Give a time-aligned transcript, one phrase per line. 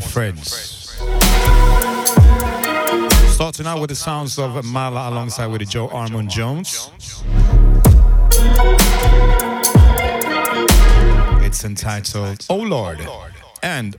[0.00, 0.96] and Friends.
[3.32, 6.90] Starting out with the sounds of Mala alongside with Joe Armon Jones.
[11.44, 13.00] It's entitled Oh Lord.
[13.62, 13.96] And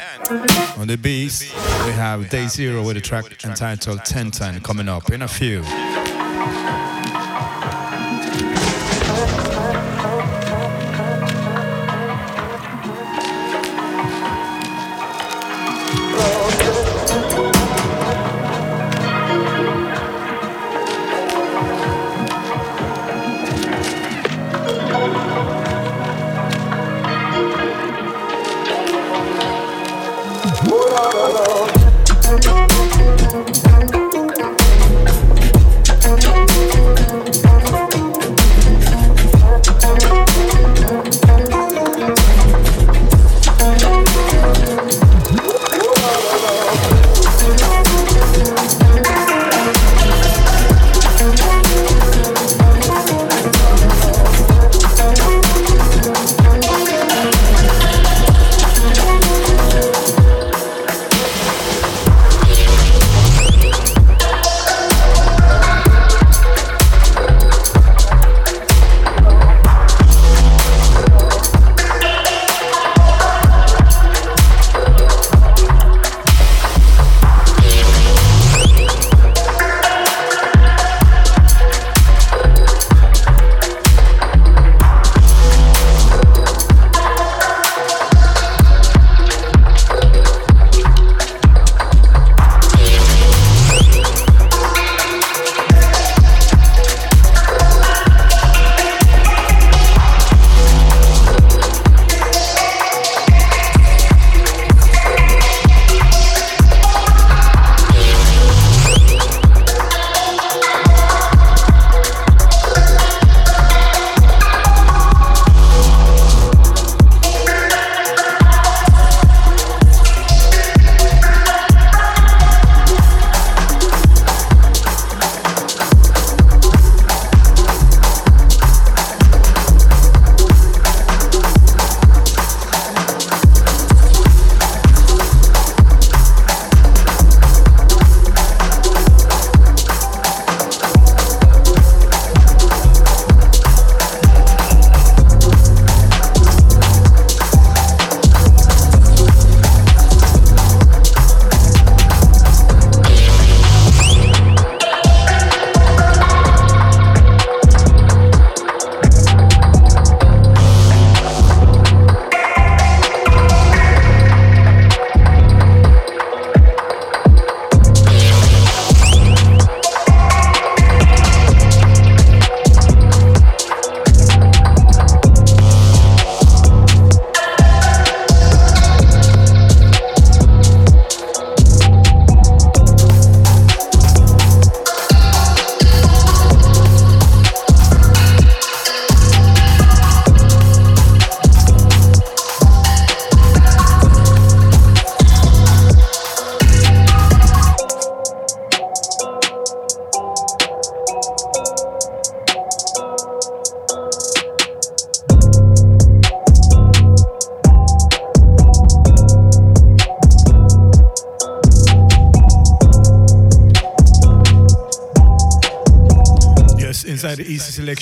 [0.78, 1.54] on the beats,
[1.86, 5.64] we have Day Zero with a track entitled 1010 coming up in a few.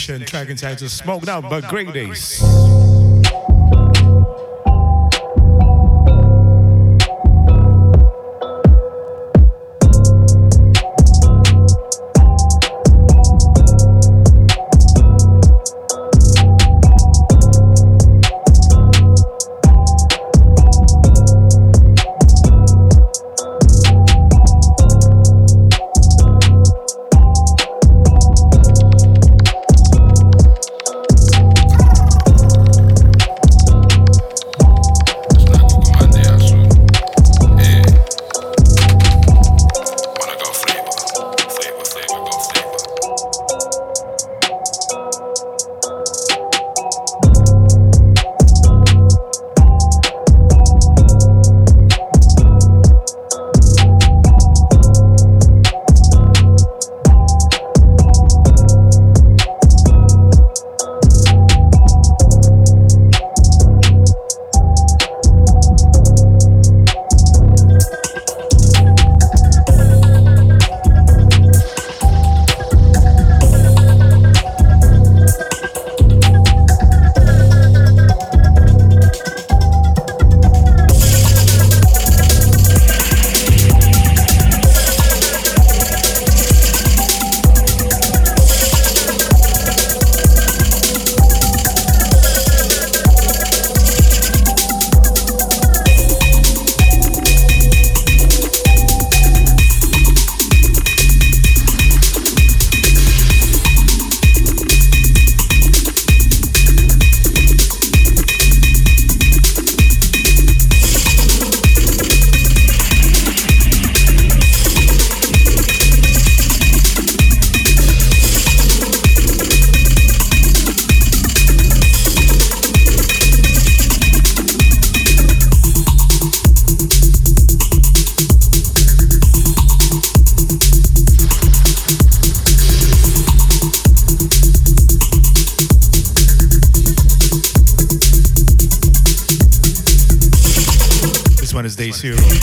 [0.09, 2.41] Selection, track entitled Smoked Out by Great Days.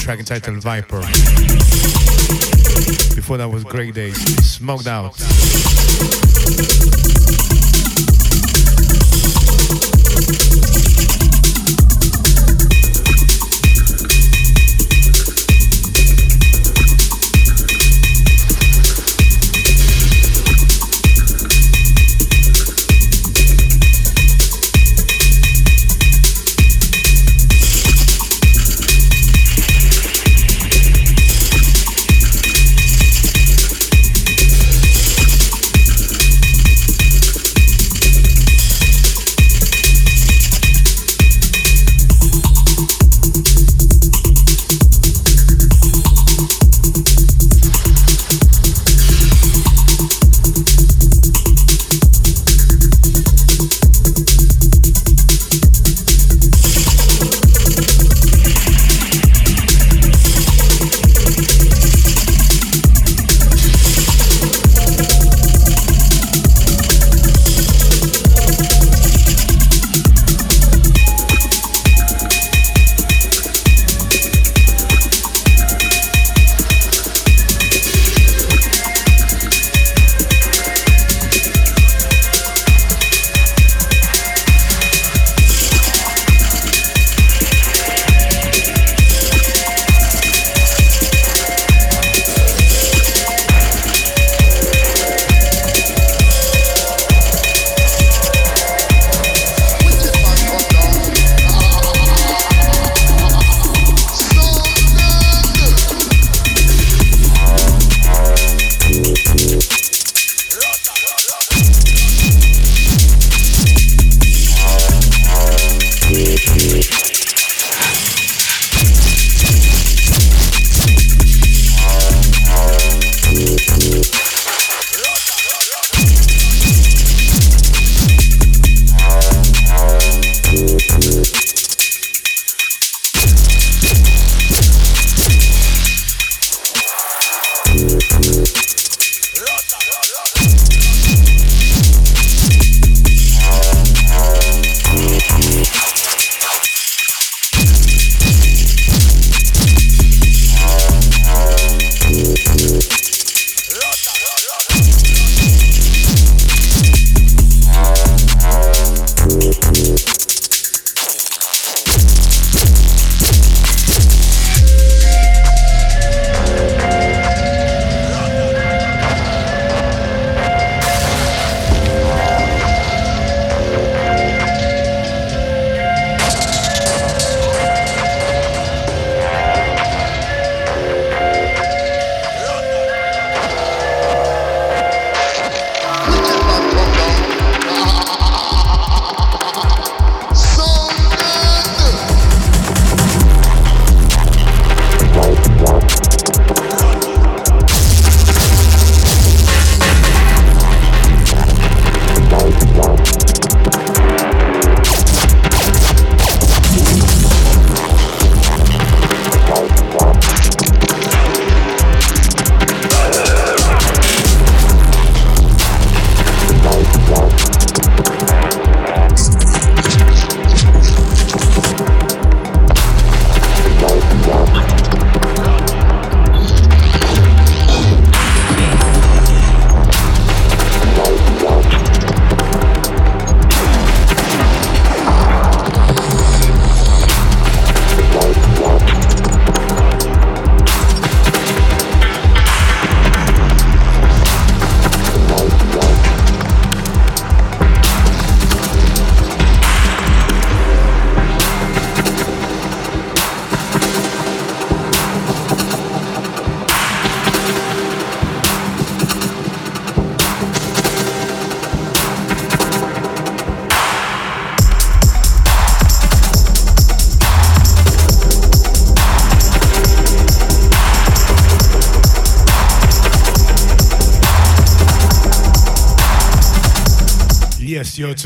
[0.06, 1.00] Track entitled Viper.
[3.17, 4.17] Before that was Great Days,
[4.49, 5.17] Smoked Out.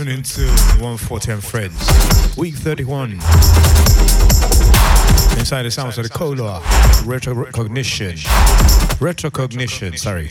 [0.01, 0.47] Tuning to
[0.81, 2.35] 140 and Friends.
[2.39, 3.13] Week 31.
[5.39, 6.63] Inside the sounds of the Cola.
[7.05, 8.17] Retrocognition.
[8.99, 10.31] Retrocognition, sorry.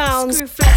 [0.00, 0.69] sounds.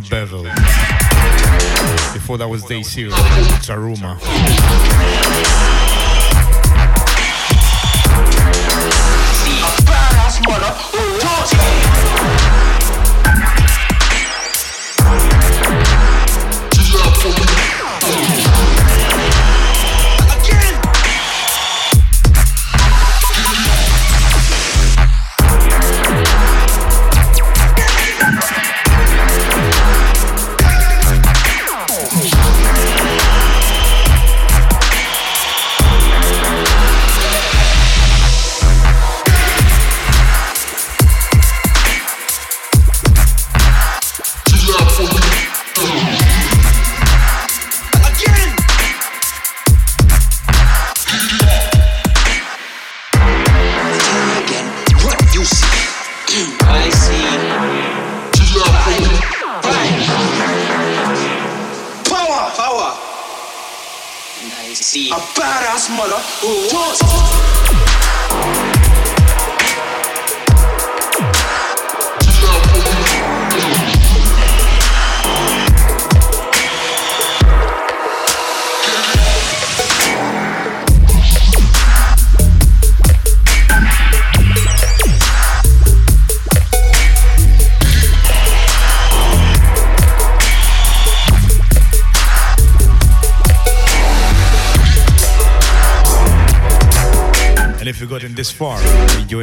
[0.00, 0.42] Junior Bevel.
[2.12, 3.12] Before that was Day Zero,
[3.62, 4.18] Taruma.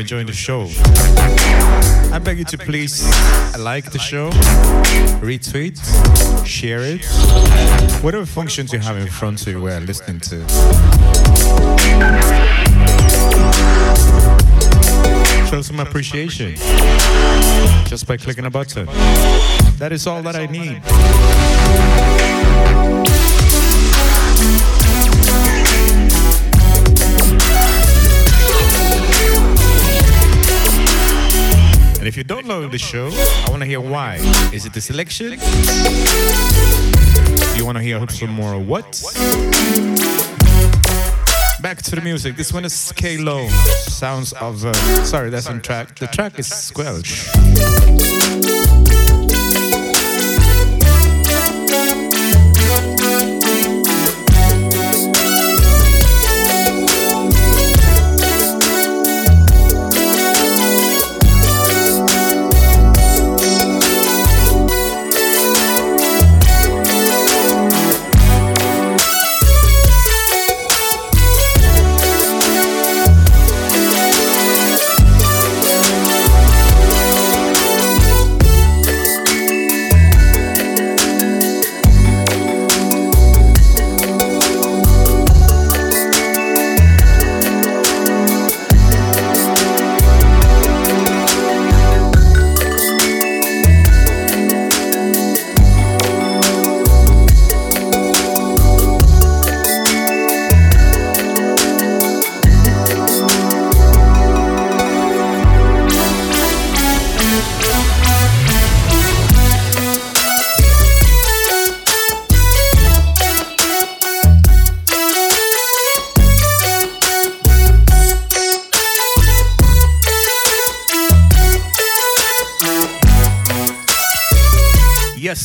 [0.04, 0.68] Enjoying the show.
[2.14, 3.08] I beg you to please
[3.58, 4.32] like the show,
[5.22, 5.80] retweet,
[6.46, 7.06] share it,
[8.04, 10.46] whatever functions you have in front of you we're listening to.
[15.50, 16.56] Show some appreciation
[17.86, 18.88] just by clicking a button.
[19.78, 20.82] That is all that I need.
[32.04, 34.16] And if you don't know the show, I want to hear why.
[34.52, 35.40] Is it the selection?
[37.56, 39.02] You want to hear some more what?
[41.62, 42.36] Back to the music.
[42.36, 43.50] This one is Skalo.
[43.88, 44.66] Sounds of.
[44.66, 44.74] Uh,
[45.06, 45.98] sorry, that's on track.
[45.98, 47.30] The track is Squelch.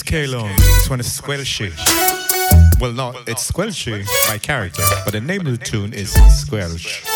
[0.09, 0.57] Kalon.
[0.57, 1.71] This one is Squelchy.
[2.81, 7.08] Well, not, it's Squelchy by character, but the name of the tune is Squelch.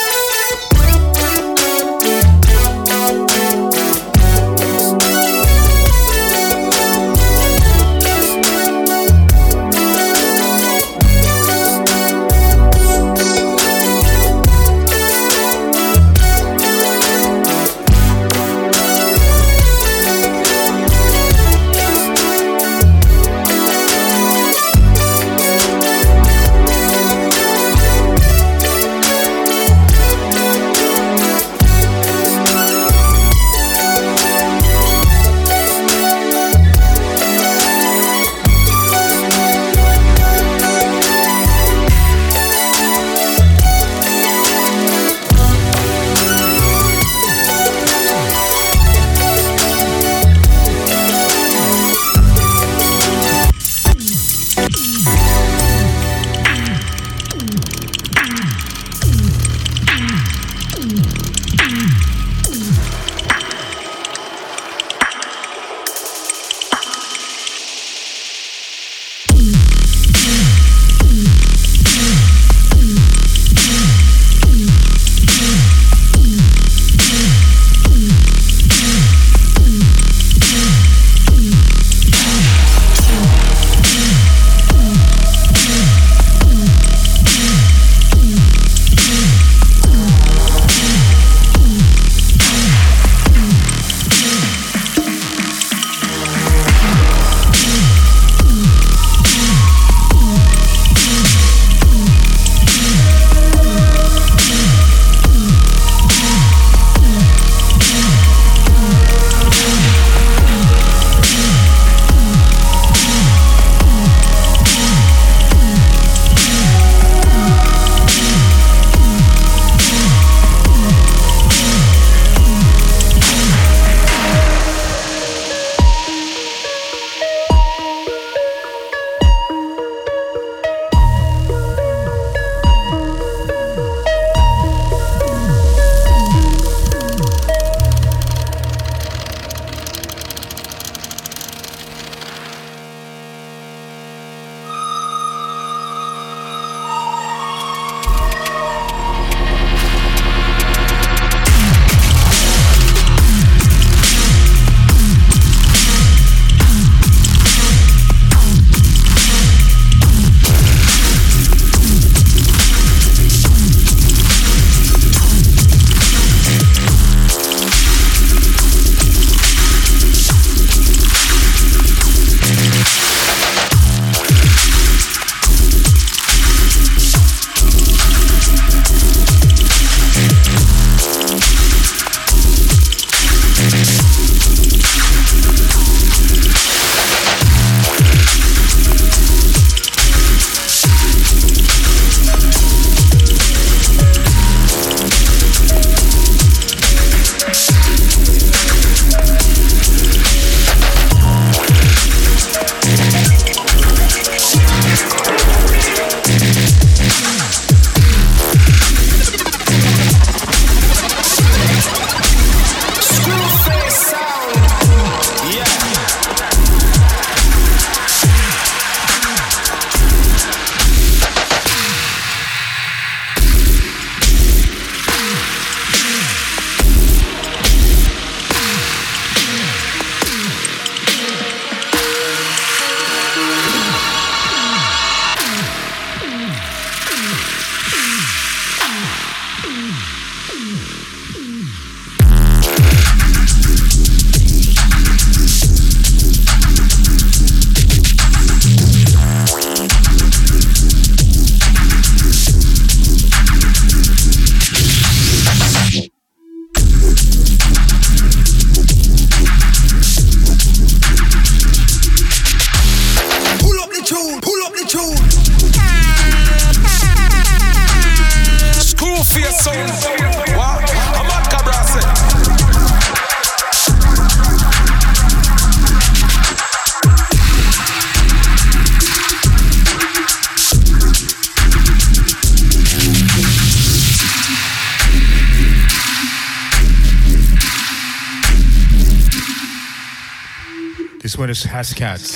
[291.92, 292.32] Hascats.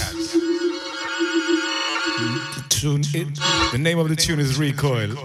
[2.55, 3.03] The tune,
[3.73, 5.17] the name of the tune is Recoil.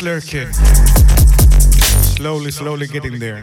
[0.00, 0.54] Steady slurking.
[2.16, 3.42] Slowly, slowly getting there.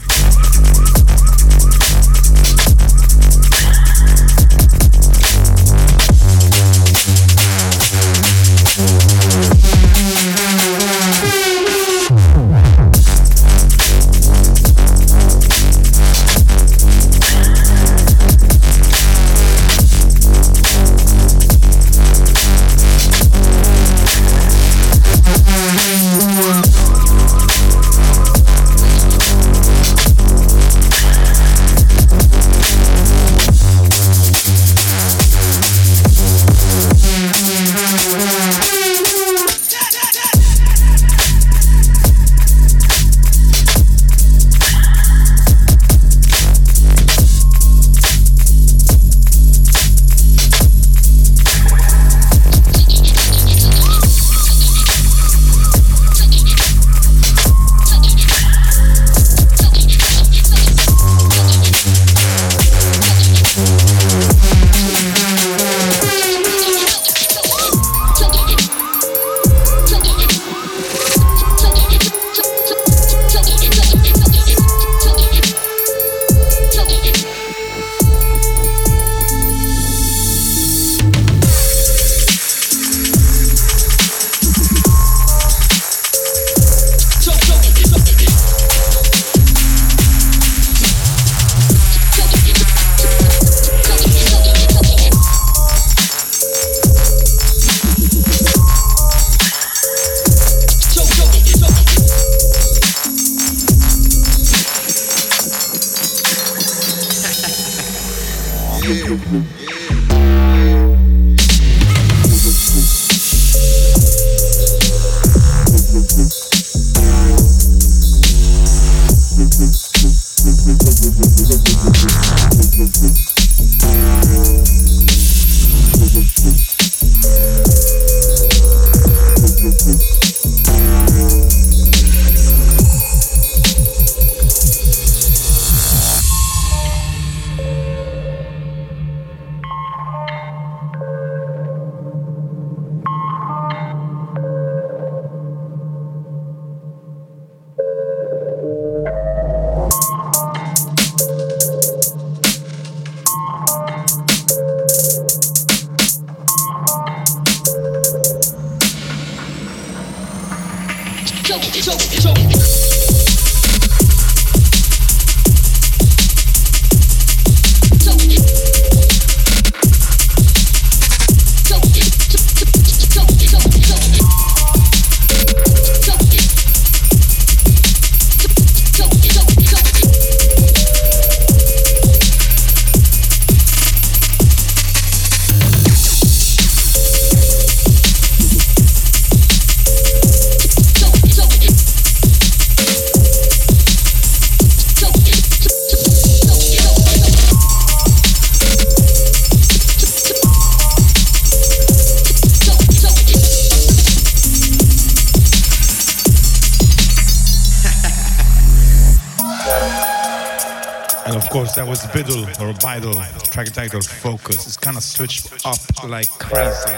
[211.78, 213.14] That was Biddle or Bidle,
[213.52, 214.66] track title Focus.
[214.66, 216.98] It's kind of switched up like crazy.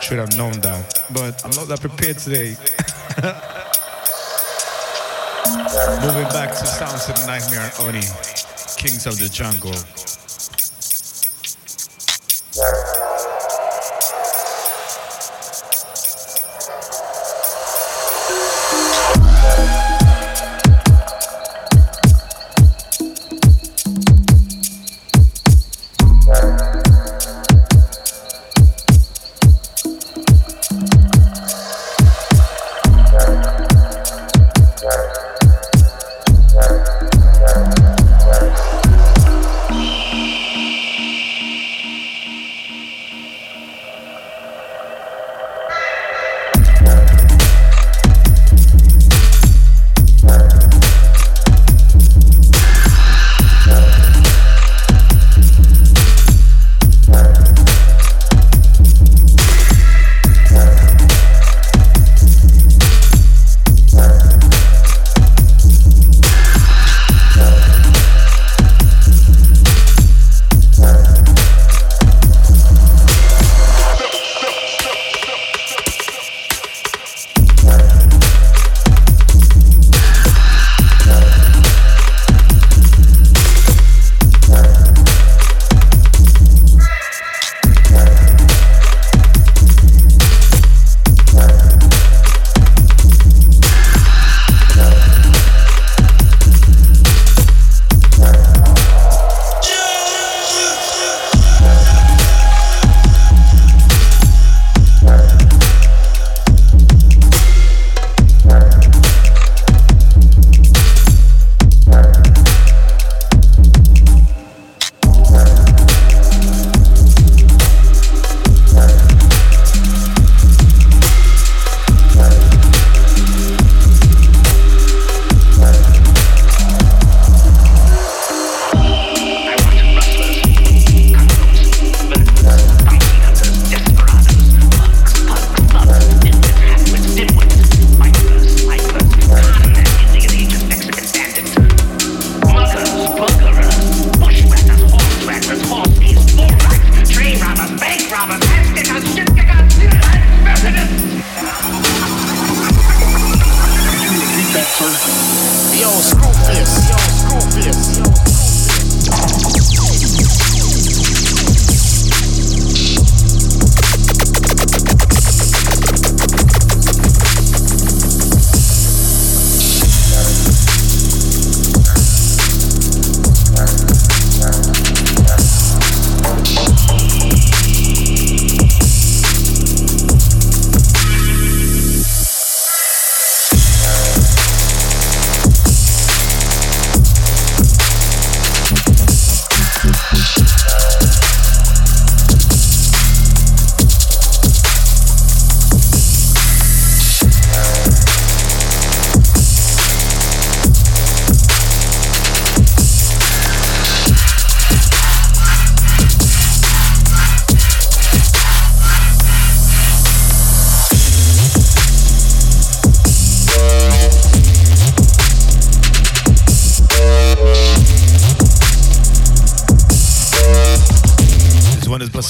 [0.00, 1.02] Should have known that.
[1.12, 2.54] But I'm not that prepared today.
[6.06, 8.06] Moving back to Sounds of Nightmare Oni,
[8.78, 9.74] Kings of the Jungle.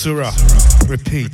[0.05, 0.34] Surah.
[0.86, 1.32] Repeat.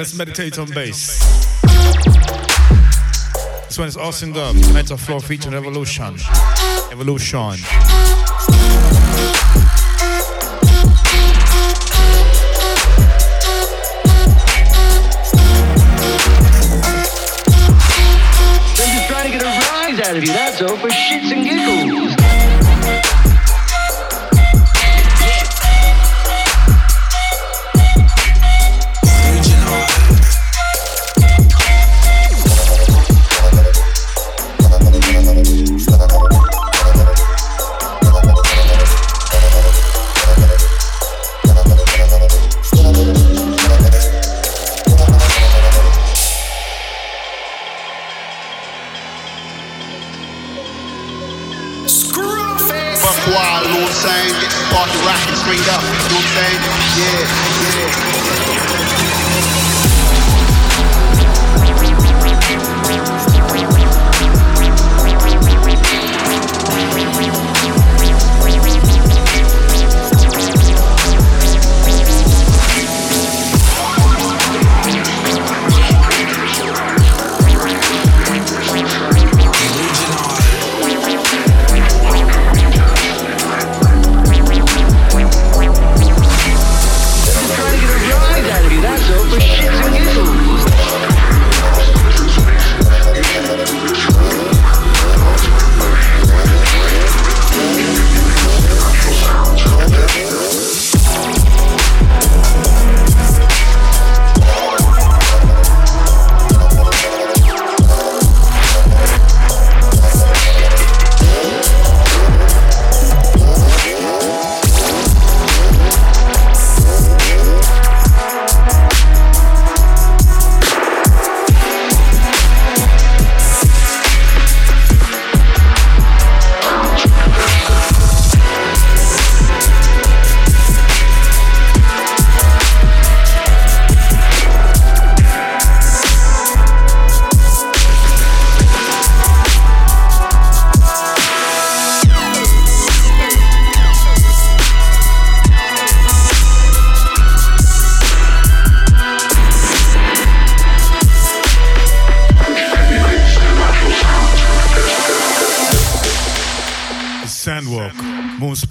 [0.00, 1.18] Let's meditate on bass.
[3.66, 6.16] This one is Austin Dub, Mental Floor featuring Evolution.
[6.90, 7.56] Evolution.
[18.78, 22.09] just trying to get a rise out of you, that's all, for shits and giggles.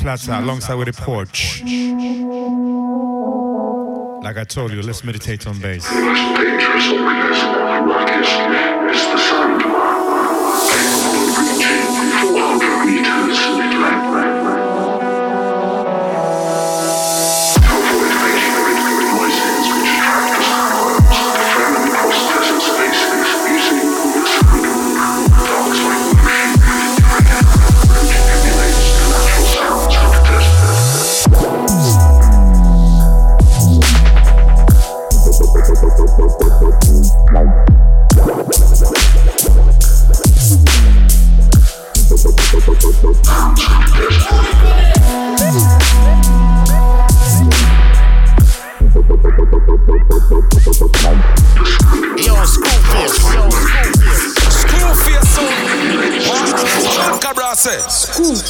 [0.09, 1.61] Plaza alongside with the porch.
[4.23, 5.85] Like I told you, let's meditate on bass.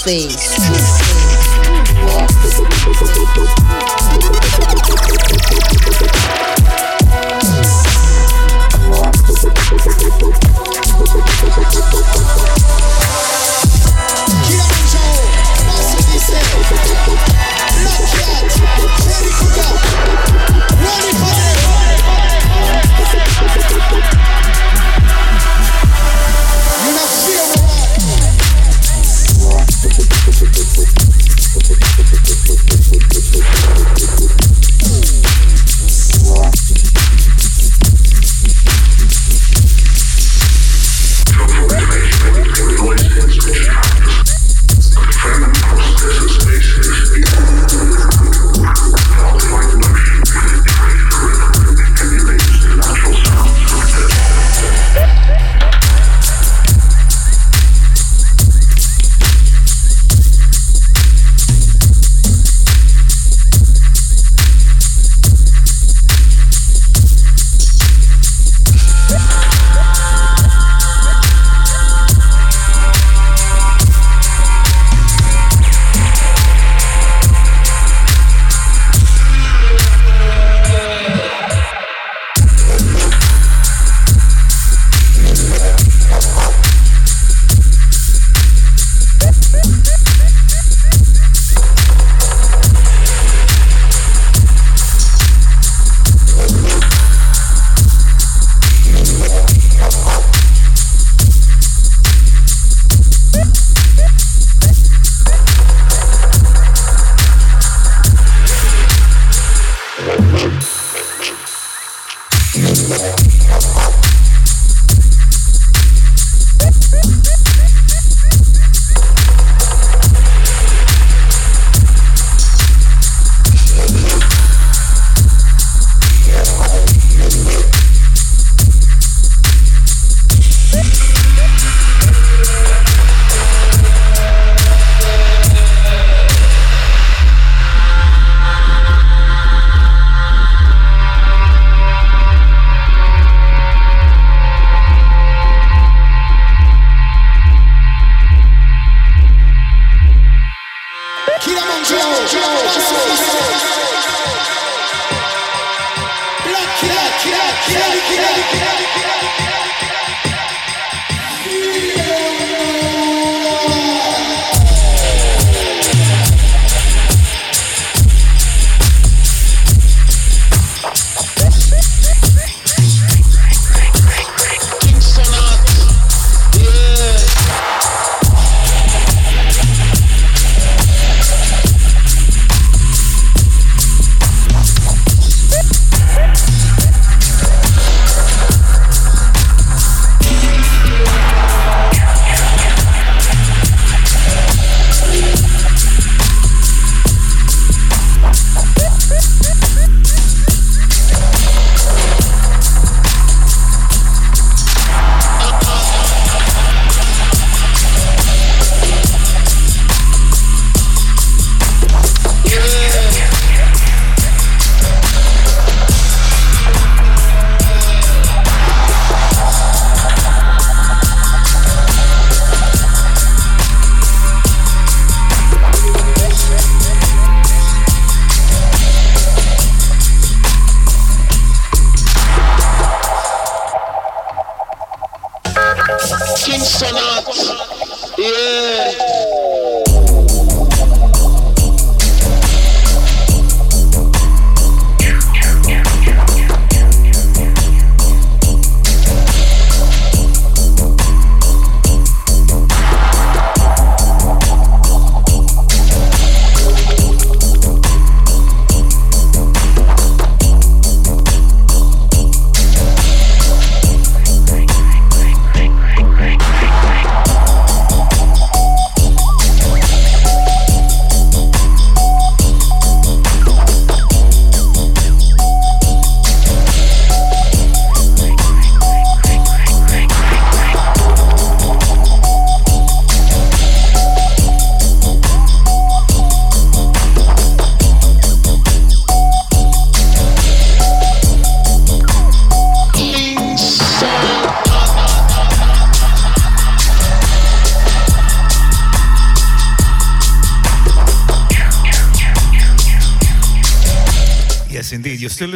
[0.10, 0.99] Say?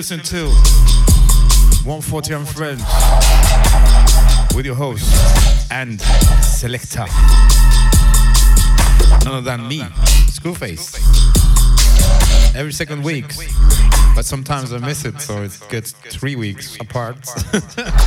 [0.03, 0.47] Listening to
[1.87, 2.83] 140 and Friends
[4.53, 5.09] with your host
[5.71, 6.01] and
[6.43, 7.05] selector.
[9.23, 9.79] None other than me,
[10.27, 10.99] Screwface.
[12.53, 13.33] Every second week,
[14.13, 17.25] but sometimes I miss it, so it gets three weeks apart.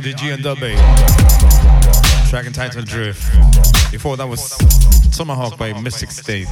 [0.00, 0.74] RDG and Dubby.
[2.30, 3.20] Track entitled Drift.
[3.92, 4.56] Before that was
[5.14, 6.48] Tomahawk by Mystic State.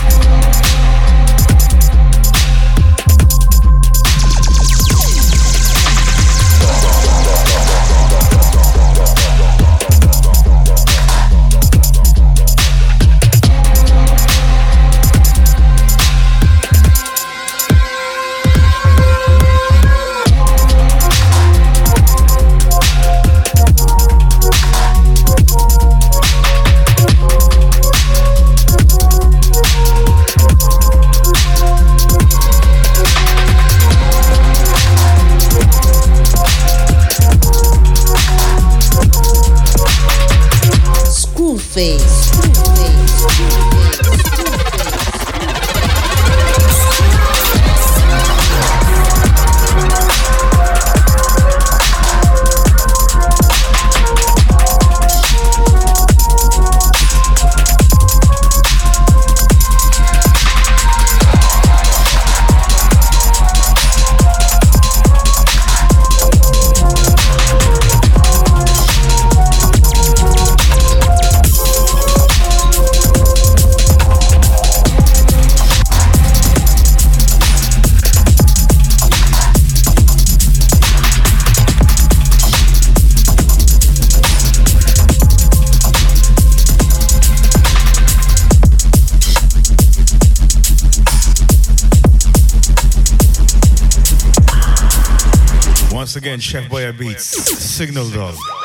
[96.49, 98.58] Chef Boya Beats, Signal Dog.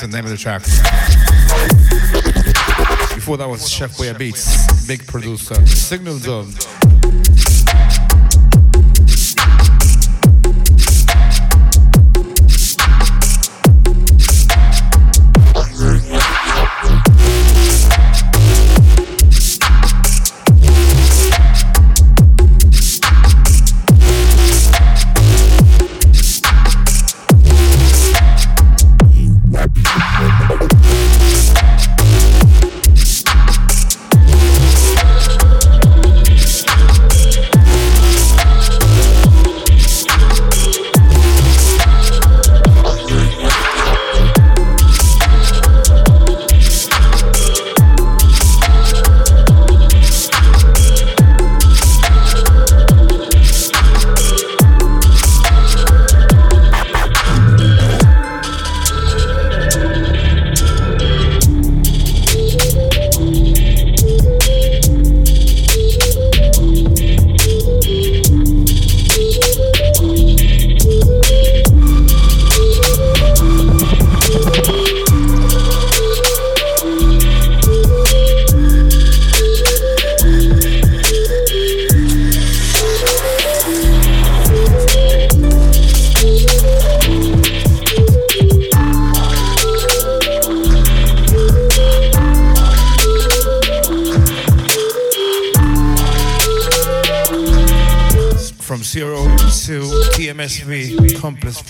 [0.00, 0.62] Titans, the name of the track.
[3.14, 5.54] Before that was Chef Boya Beats, big producer.
[5.66, 6.79] Signal Zone.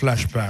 [0.00, 0.49] Flashback.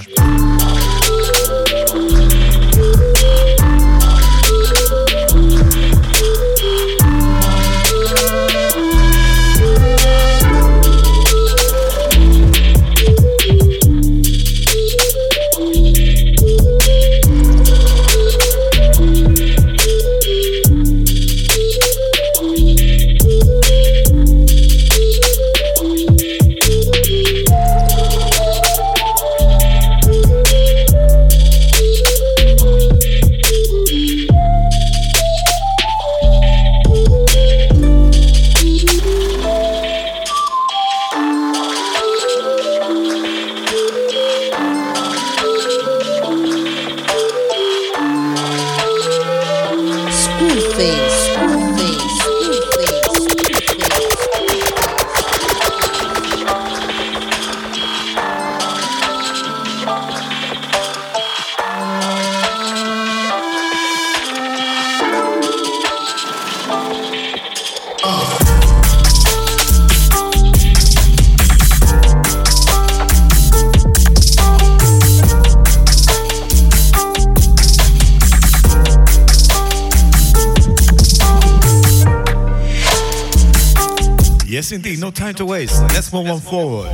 [84.73, 85.01] Indeed.
[85.01, 85.83] No time to waste.
[85.95, 86.91] Let's move on forward.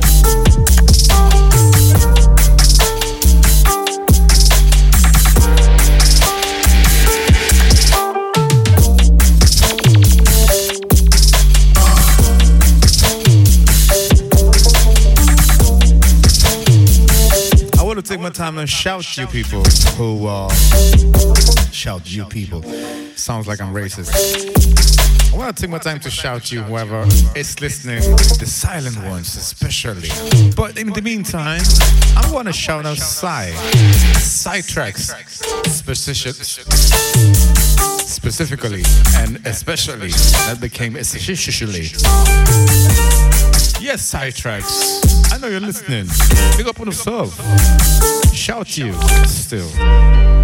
[17.77, 19.63] I want to take my time and shout you people
[19.97, 20.49] who uh,
[21.71, 22.63] shout you people.
[23.15, 24.96] Sounds like I'm racist.
[25.37, 30.09] To take my time to shout you, whoever is listening, the silent ones especially.
[30.57, 31.61] But in the meantime,
[32.17, 33.51] I want to shout out Psy,
[34.61, 35.13] tracks,
[38.05, 38.83] specifically
[39.15, 40.09] and especially.
[40.09, 41.83] That became especially.
[43.79, 45.31] Yes, Psy tracks.
[45.31, 46.07] I know you're listening.
[46.57, 47.39] Big up on yourself.
[48.33, 48.91] Shout you
[49.25, 50.36] still.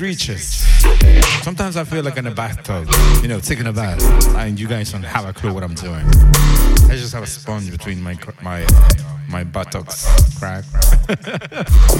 [0.00, 0.44] Reaches.
[1.42, 2.88] Sometimes I feel like in a bathtub,
[3.22, 4.02] you know, taking a bath,
[4.36, 6.06] and you guys don't have a clue what I'm doing.
[6.88, 8.66] I just have a sponge between my my
[9.28, 10.06] my buttocks
[10.38, 10.64] crack.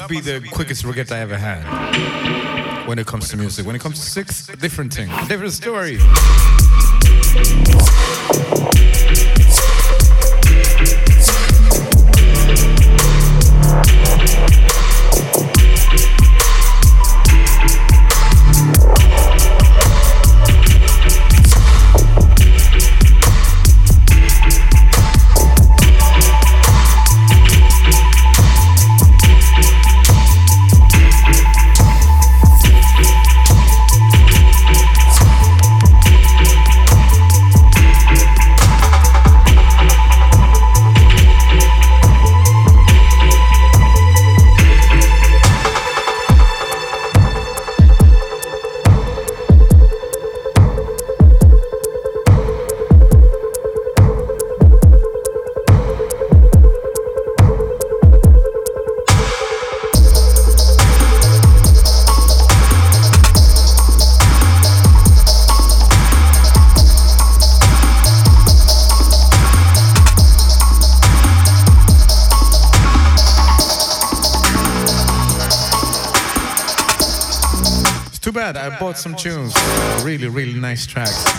[0.00, 3.64] must be the quickest regret I ever had when it comes to music.
[3.64, 5.98] When it comes to six, different thing, different story.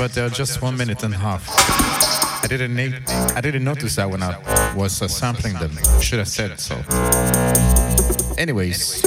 [0.06, 1.44] But they're just one minute and a half.
[2.44, 2.78] I didn't
[3.36, 4.38] I didn't notice that when I
[4.76, 5.72] was uh, sampling them.
[6.00, 6.76] Should have said so.
[8.38, 9.05] Anyways.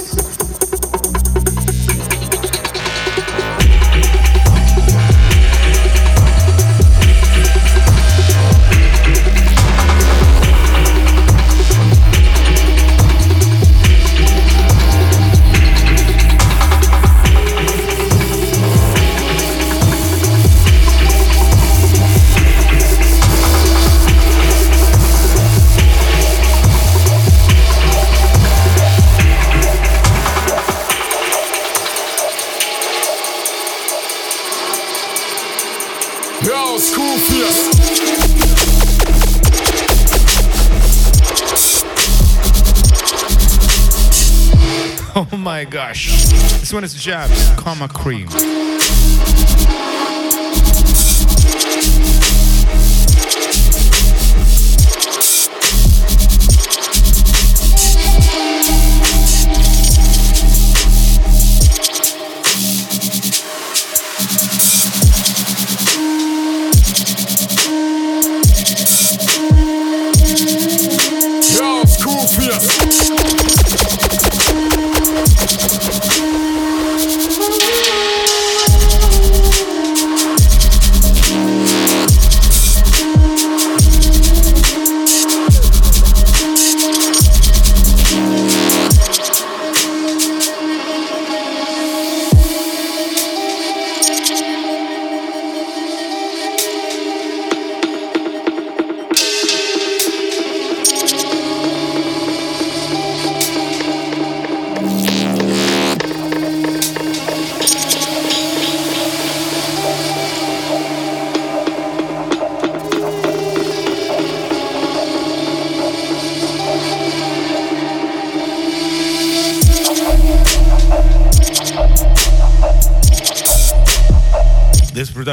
[46.69, 48.29] This one is Jabs, Karma Cream.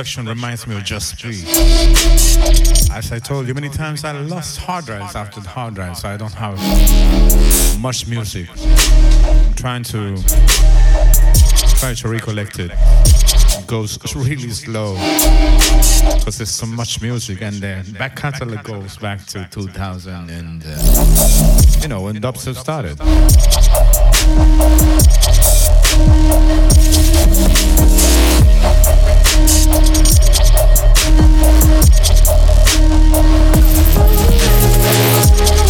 [0.06, 1.47] reminds me of Just Breathe.
[2.91, 6.08] As I told you many times, I lost hard drives after the hard drive, so
[6.08, 6.60] I don't have
[7.82, 8.47] much music.
[8.51, 10.16] I'm trying to
[11.80, 12.72] trying to recollect it.
[12.72, 14.93] it goes really slow
[16.18, 20.70] because there's so much music, and the back catalog goes back to 2000 and uh,
[21.82, 22.99] you know when dubstep started.
[29.66, 29.95] Thank you.
[34.86, 35.64] Thank you.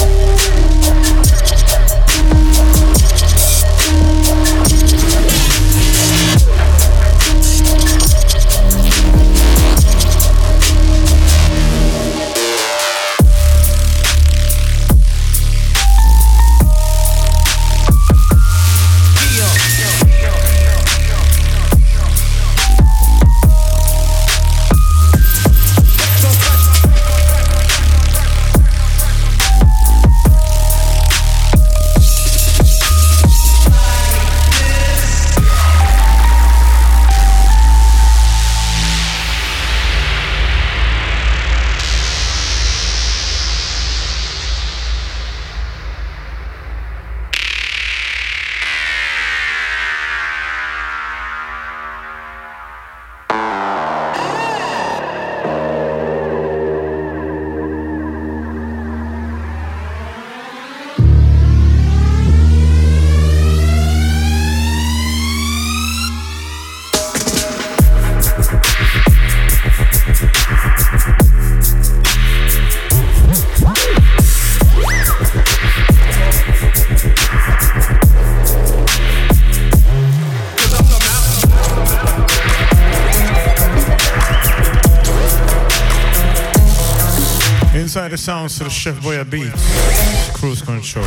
[88.66, 91.06] to the Chef Cruise Control.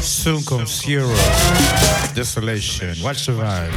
[0.00, 1.08] Soon comes Hero,
[2.14, 2.94] Desolation.
[3.02, 3.72] Watch the vibe.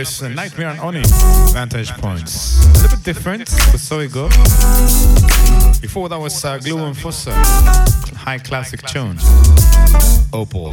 [0.00, 1.02] Is Nightmare on Oni,
[1.52, 2.64] Vantage Points.
[2.64, 4.28] A little bit different, but so we go.
[5.80, 7.32] Before that was uh, Glue and Fossa,
[8.16, 9.18] high classic tune,
[10.32, 10.72] Opal.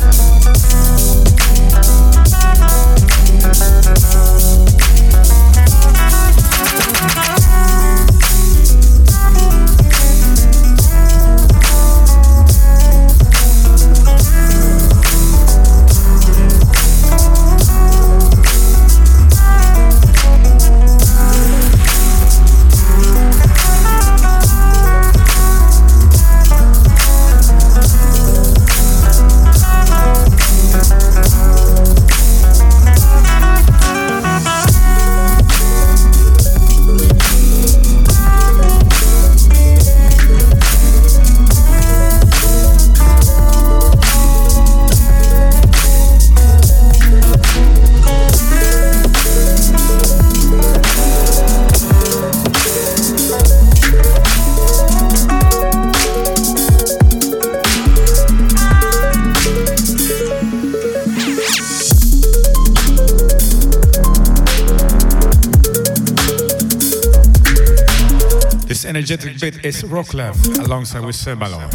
[69.10, 70.36] Energetic bit is Rocklev
[70.66, 71.70] alongside with Sebalo.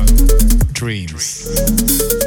[0.75, 2.22] Dreams.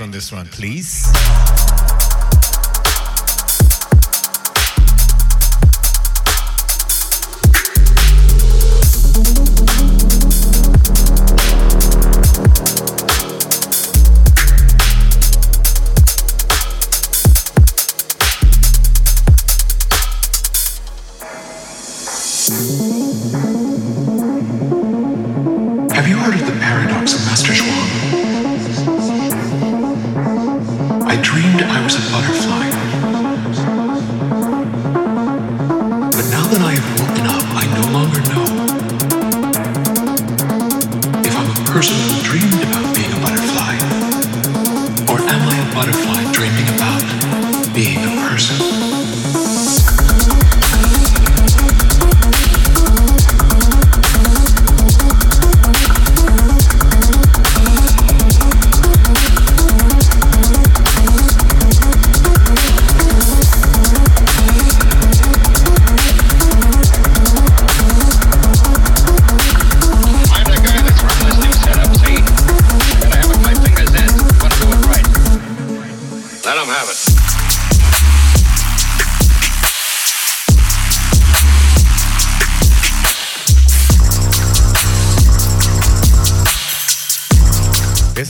[0.00, 1.03] On this one, please.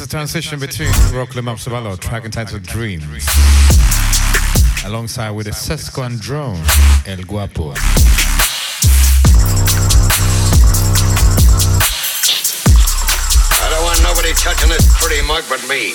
[0.06, 3.04] Transition between Rock Sabalo, track entitled Dreams,
[4.84, 6.62] alongside with the Sesquan drone,
[7.06, 7.74] El Guapo.
[13.60, 15.94] I don't want nobody touching this pretty mug but me.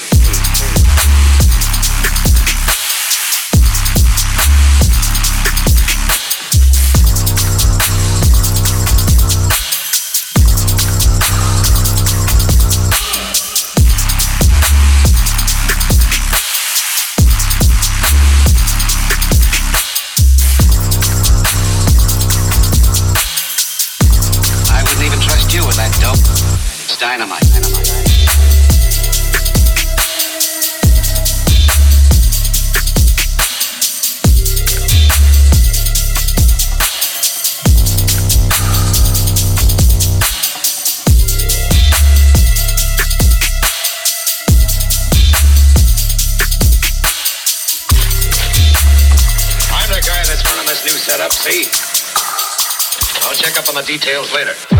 [53.81, 54.78] The details later.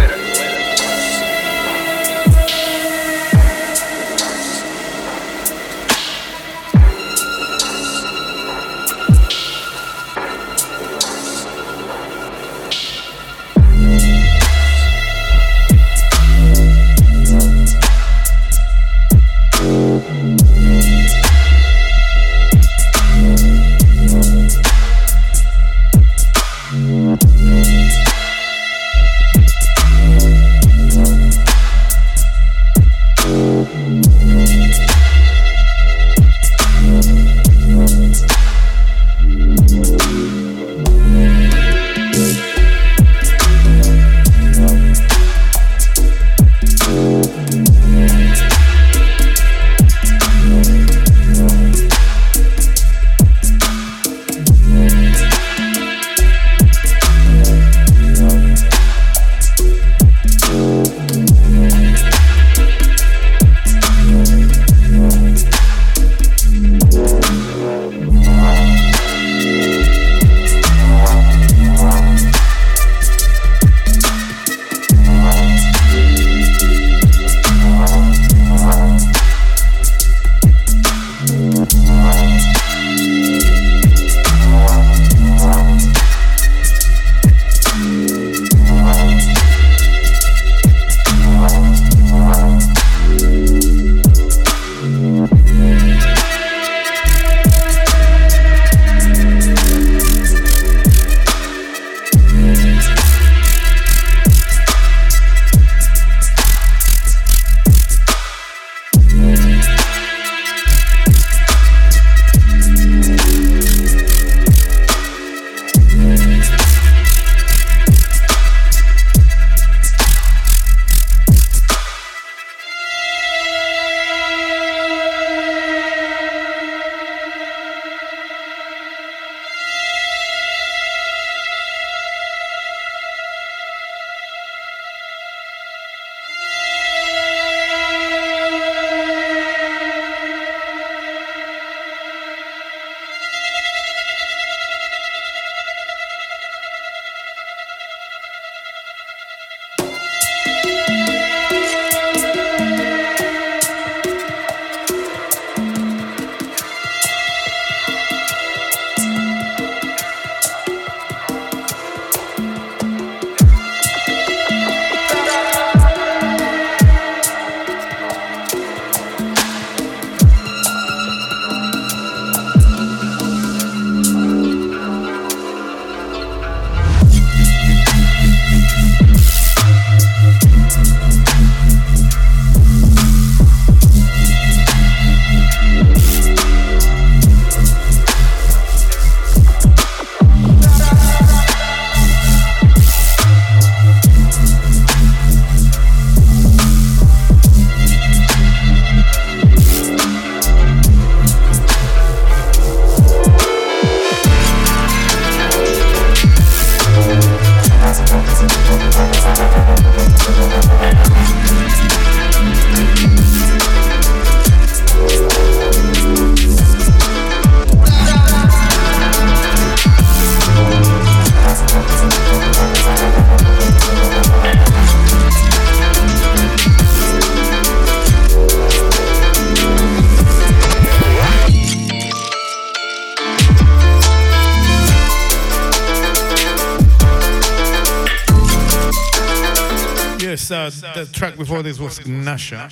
[241.39, 242.69] Before this was Nasha.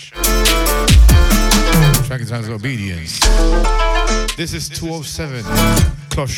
[2.06, 3.18] Track entitled Obedience.
[4.36, 5.42] This is 207,
[6.10, 6.30] Cloth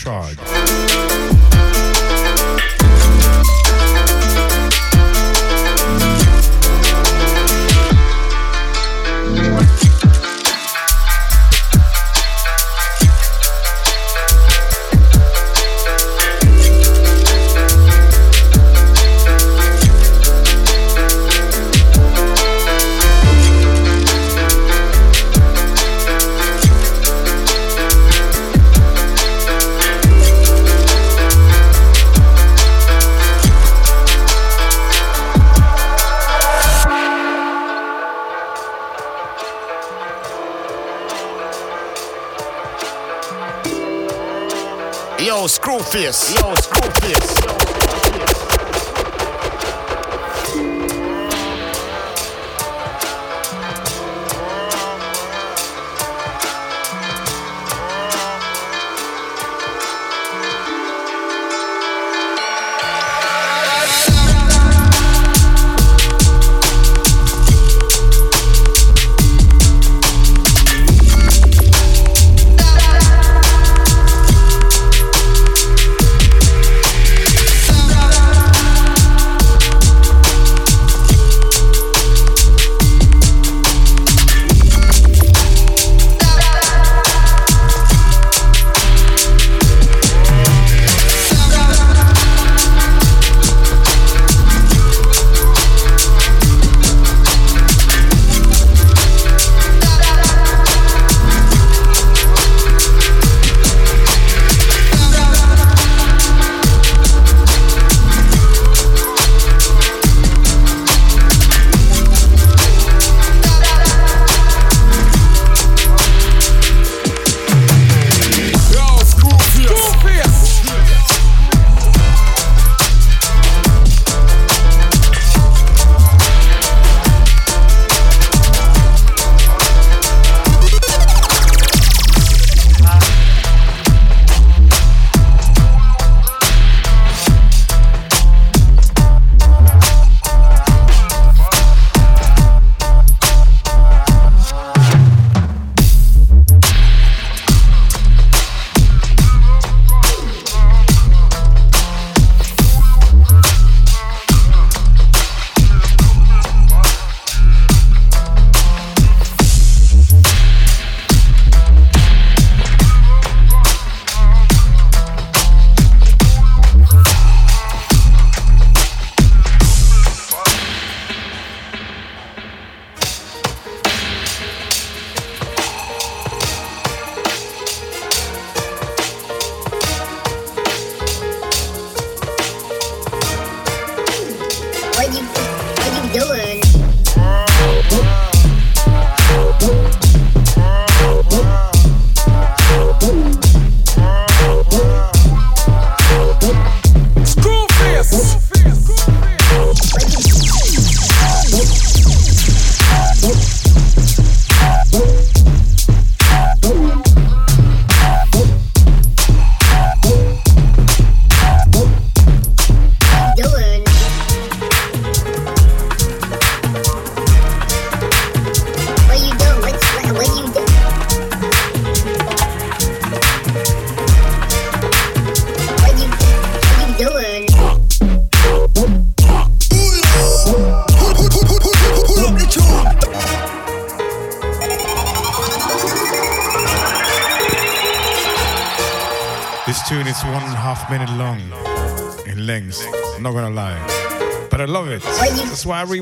[45.92, 46.36] Shard.
[46.36, 46.79] Yo,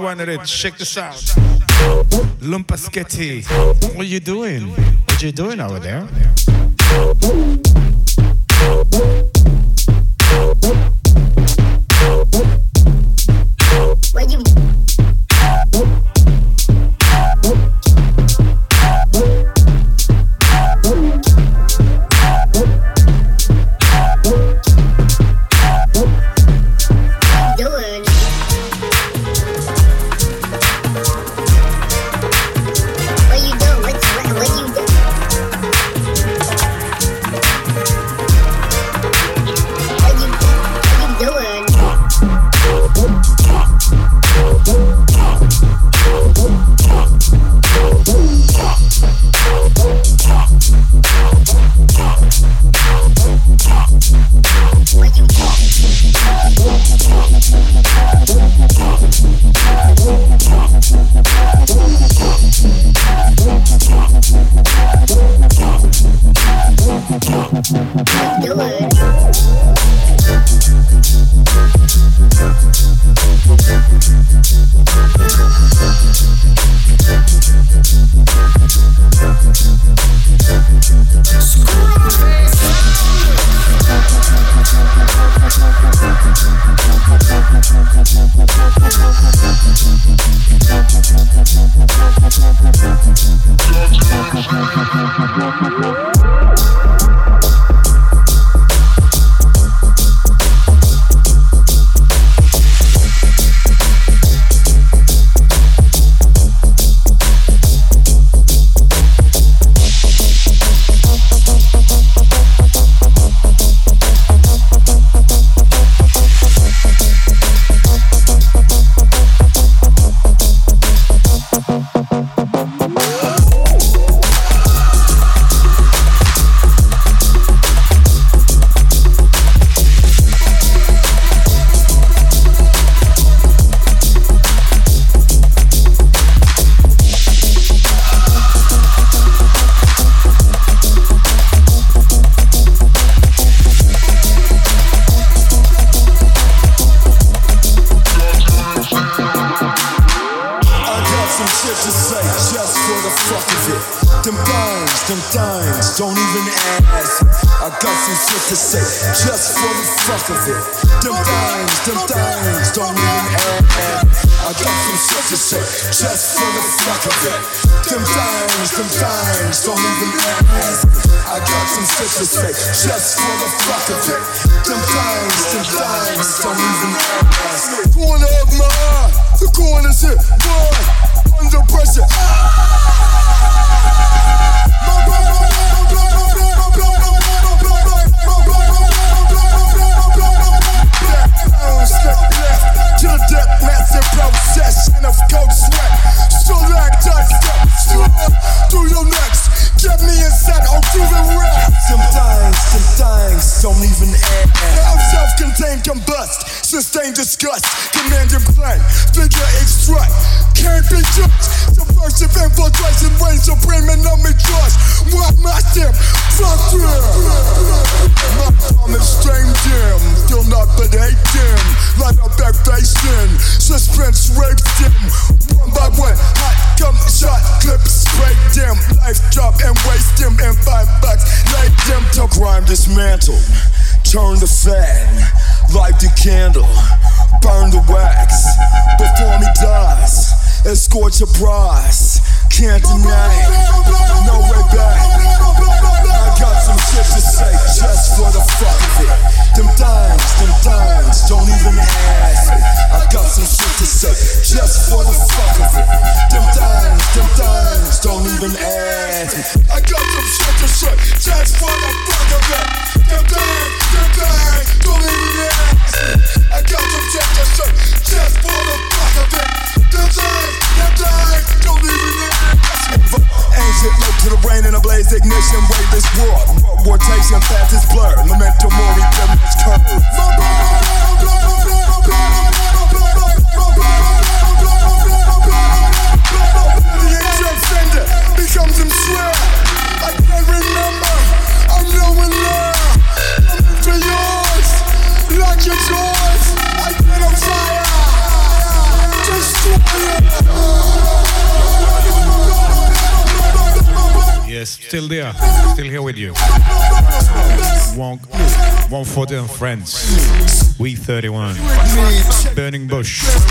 [0.08, 0.46] I rewinded it.
[0.46, 1.16] Check this out.
[2.40, 3.44] Lumpaschetti.
[3.96, 4.70] What are you doing?
[4.70, 6.08] What are you doing over there?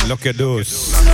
[0.08, 1.05] Look at those.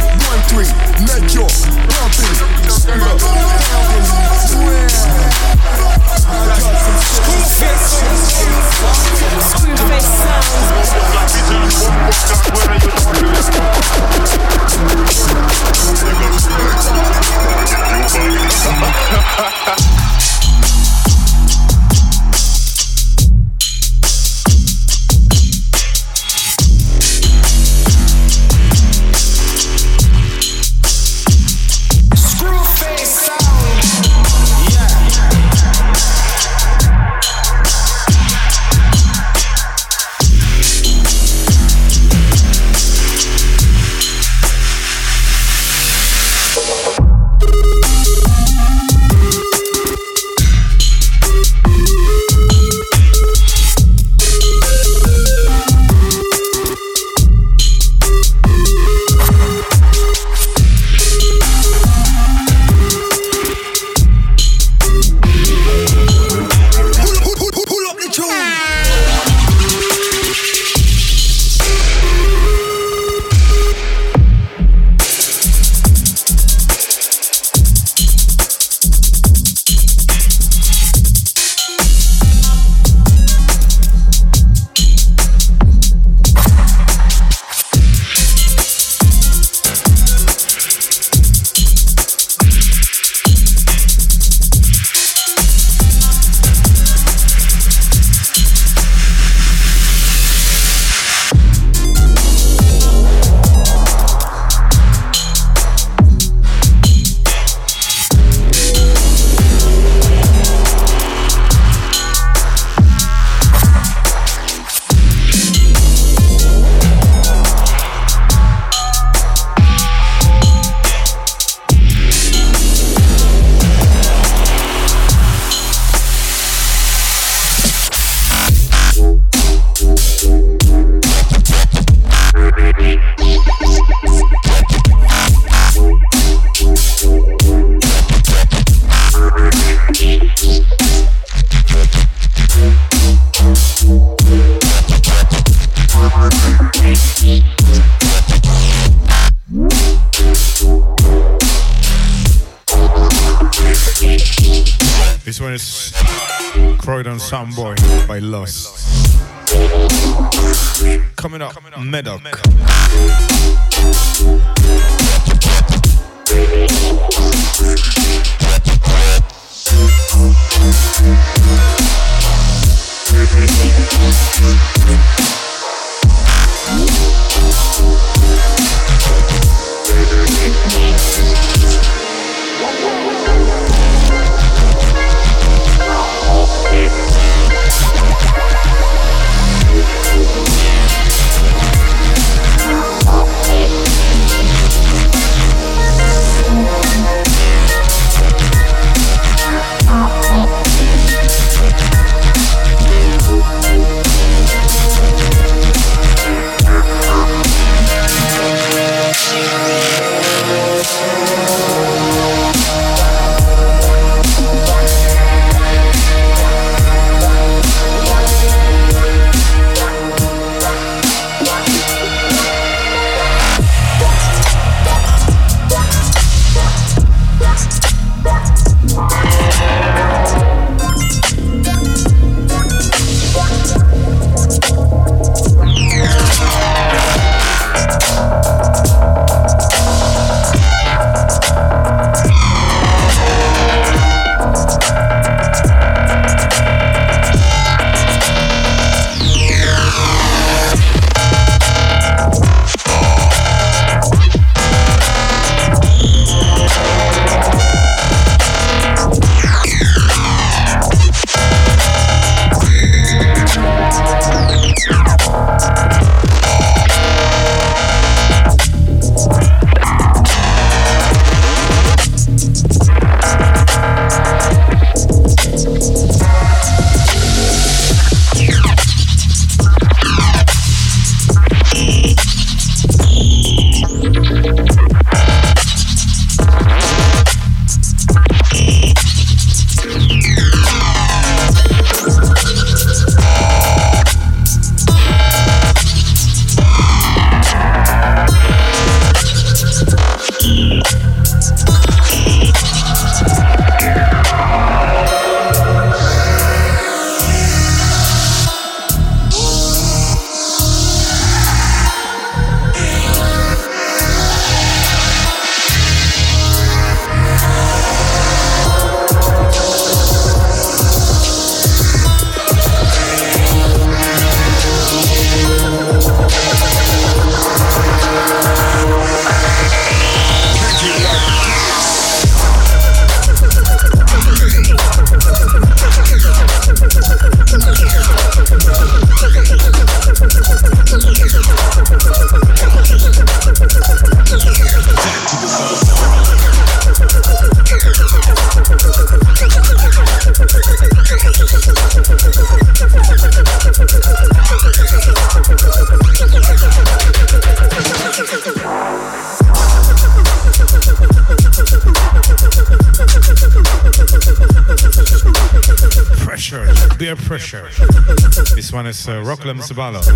[369.50, 369.70] Is
[370.08, 370.11] uh,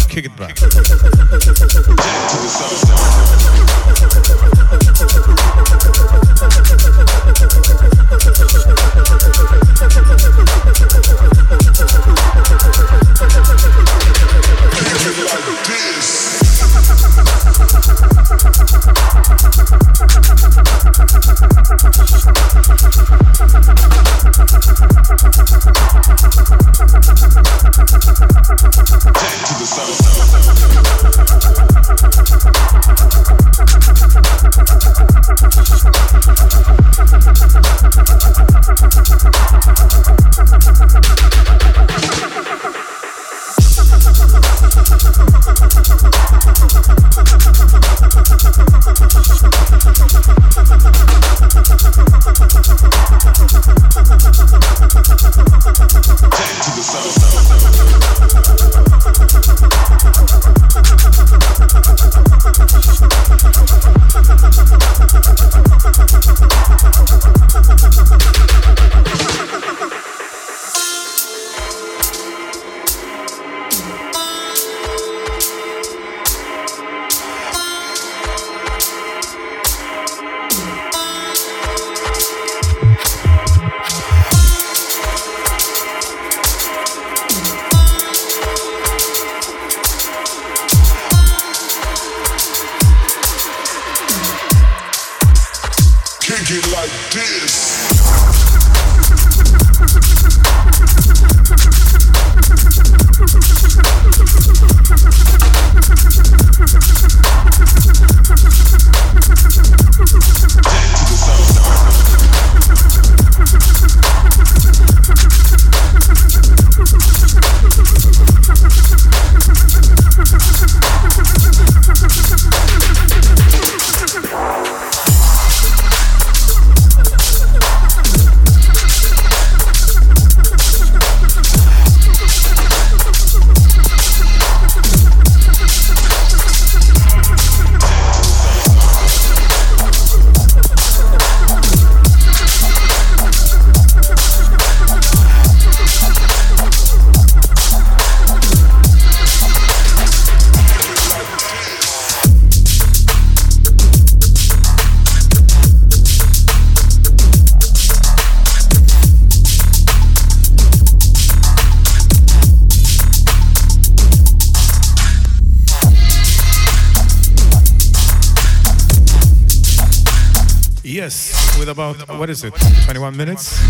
[172.19, 173.61] what is it, 21 minutes?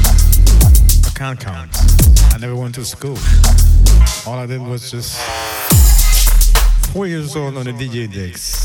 [1.05, 1.71] I can't count.
[2.33, 3.19] I never went to school.
[4.27, 5.21] All I did was just
[6.93, 8.56] four years old on the DJ decks.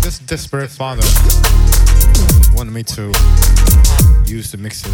[0.00, 1.02] This desperate father
[2.56, 3.12] wanted me to
[4.24, 4.92] use the mixes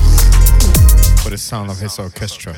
[1.23, 2.55] for the sound of his orchestra.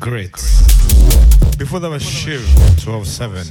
[0.00, 0.32] Grit.
[1.58, 3.46] Before that was Shiv 127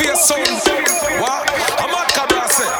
[0.00, 1.42] What?
[1.80, 2.70] I'm a cabra say.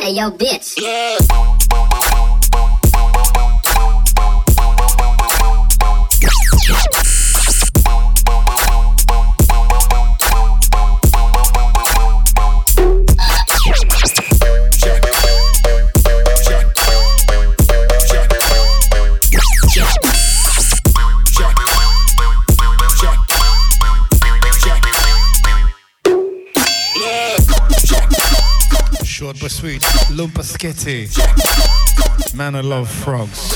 [0.00, 0.67] Hey, yo, bitch.
[30.58, 31.06] Sketty.
[32.34, 33.54] Man, I love frogs.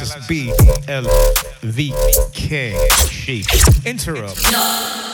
[0.00, 0.52] As B
[0.88, 1.04] L
[1.62, 1.94] V
[2.32, 3.46] K Sheep.
[3.84, 4.52] Interrupt.
[4.52, 5.10] Out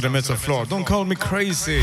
[0.00, 0.64] to the metal floor.
[0.64, 1.82] Don't call me crazy.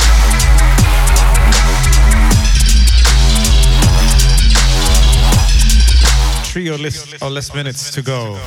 [6.52, 8.39] Three or less, or less minutes to go.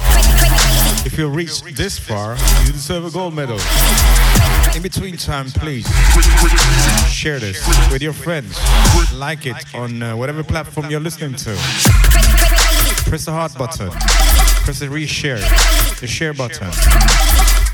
[1.05, 3.61] If you reach this far, you deserve a gold medal.
[4.75, 5.87] In between time, please
[7.09, 8.59] share this with your friends.
[9.15, 11.55] Like it on uh, whatever platform you're listening to.
[13.09, 13.91] Press the heart button.
[13.91, 15.41] Press the reshare,
[16.01, 16.71] the share button.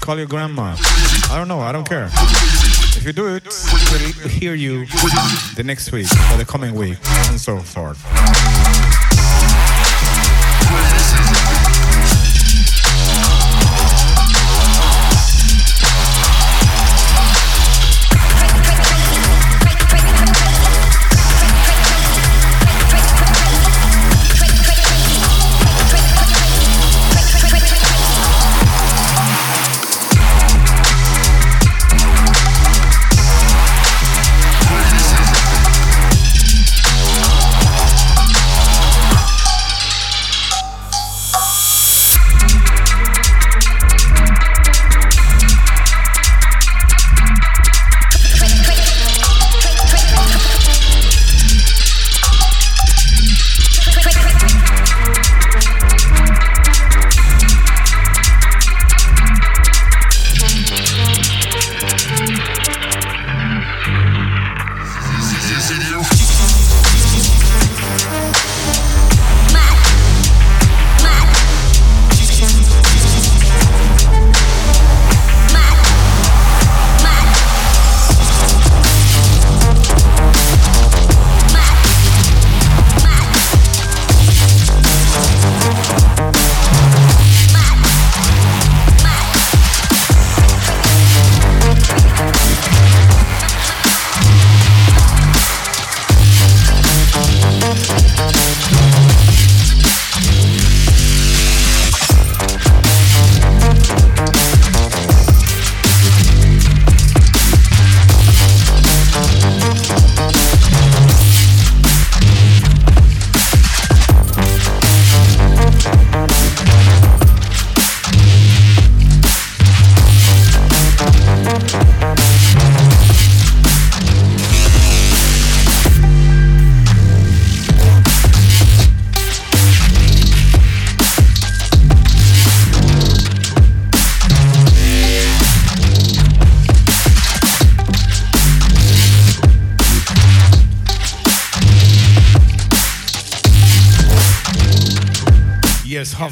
[0.06, 0.76] Call your grandma.
[1.32, 1.58] I don't know.
[1.58, 2.08] I don't care.
[2.12, 4.86] If you do it, we'll hear you
[5.56, 8.00] the next week or the coming week and so forth.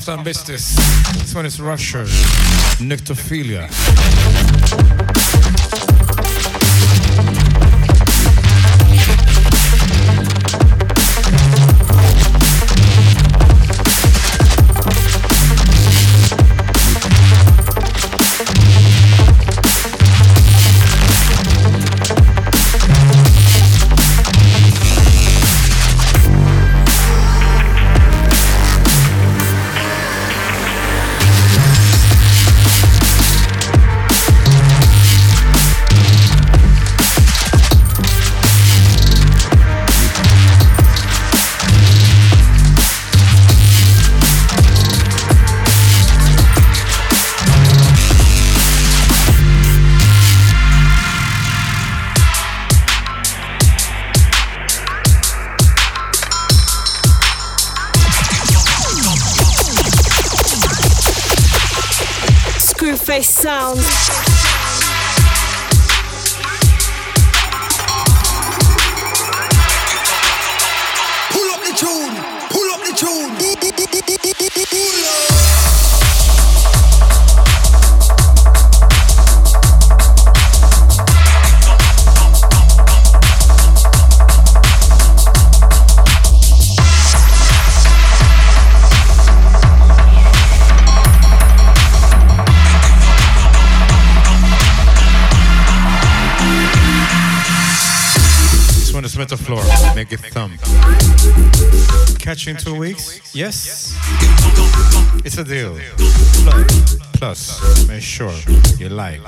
[0.04, 2.04] This one is Russia.
[2.78, 4.53] Nyctophilia.
[102.34, 103.32] Catch you in two weeks?
[103.32, 103.96] Yes?
[105.24, 105.78] It's a deal.
[107.12, 108.34] Plus, make sure
[108.76, 109.20] you like.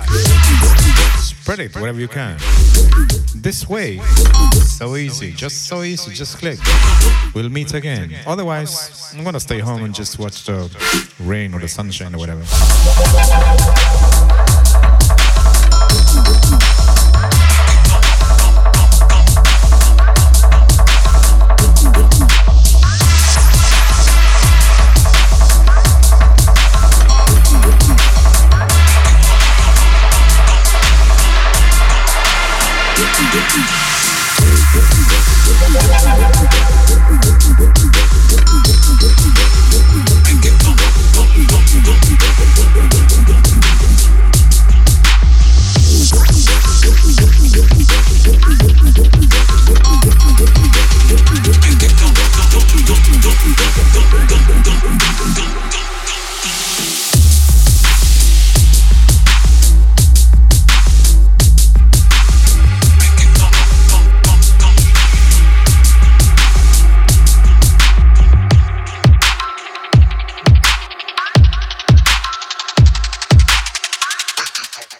[1.20, 2.36] Spread it wherever you can.
[3.32, 4.00] This way,
[4.64, 5.30] so easy.
[5.30, 6.14] Just so easy.
[6.14, 6.58] Just click.
[7.32, 8.12] We'll meet again.
[8.26, 10.68] Otherwise, I'm gonna stay home and just watch the
[11.20, 12.42] rain or the sunshine or whatever.